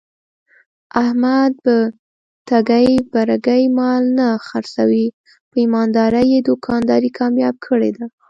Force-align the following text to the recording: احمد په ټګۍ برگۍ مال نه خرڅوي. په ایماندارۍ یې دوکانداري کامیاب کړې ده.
احمد 1.03 1.51
په 1.65 1.75
ټګۍ 2.47 2.89
برگۍ 3.13 3.63
مال 3.77 4.03
نه 4.17 4.27
خرڅوي. 4.47 5.07
په 5.49 5.55
ایماندارۍ 5.63 6.25
یې 6.33 6.39
دوکانداري 6.49 7.09
کامیاب 7.19 7.55
کړې 7.67 7.91
ده. 7.97 8.05